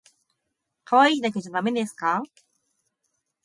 [0.83, 2.23] かわいいだけじゃだめですか